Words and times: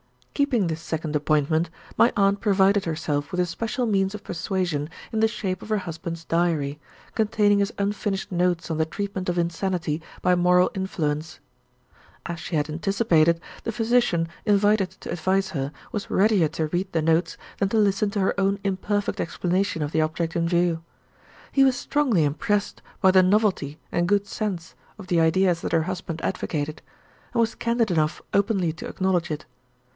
Keeping 0.33 0.65
this 0.65 0.81
second 0.81 1.15
appointment, 1.15 1.69
my 1.95 2.11
aunt 2.17 2.41
provided 2.41 2.85
herself 2.85 3.29
with 3.31 3.39
a 3.39 3.45
special 3.45 3.85
means 3.85 4.15
of 4.15 4.23
persuasion 4.23 4.89
in 5.11 5.19
the 5.19 5.27
shape 5.27 5.61
of 5.61 5.69
her 5.69 5.77
husband's 5.77 6.25
diary, 6.25 6.79
containing 7.13 7.59
his 7.59 7.71
unfinished 7.77 8.31
notes 8.31 8.71
on 8.71 8.79
the 8.79 8.85
treatment 8.87 9.29
of 9.29 9.37
insanity 9.37 10.01
by 10.23 10.33
moral 10.33 10.71
influence. 10.73 11.39
As 12.25 12.39
she 12.39 12.55
had 12.55 12.67
anticipated, 12.71 13.39
the 13.63 13.71
physician 13.71 14.27
invited 14.43 14.89
to 15.01 15.11
advise 15.11 15.49
her 15.51 15.71
was 15.91 16.09
readier 16.09 16.47
to 16.47 16.65
read 16.67 16.91
the 16.91 17.03
notes 17.03 17.37
than 17.59 17.69
to 17.69 17.77
listen 17.77 18.09
to 18.11 18.21
her 18.21 18.33
own 18.39 18.57
imperfect 18.63 19.19
explanation 19.19 19.83
of 19.83 19.91
the 19.91 20.01
object 20.01 20.35
in 20.35 20.47
view. 20.49 20.81
He 21.51 21.63
was 21.63 21.75
strongly 21.77 22.23
impressed 22.23 22.81
by 23.01 23.11
the 23.11 23.21
novelty 23.21 23.77
and 23.91 24.07
good 24.07 24.25
sense 24.25 24.73
of 24.97 25.05
the 25.05 25.21
ideas 25.21 25.61
that 25.61 25.73
her 25.73 25.83
husband 25.83 26.19
advocated, 26.23 26.81
and 27.35 27.41
was 27.41 27.53
candid 27.53 27.91
enough 27.91 28.23
openly 28.33 28.73
to 28.73 28.87
acknowledge 28.87 29.29
it. 29.29 29.45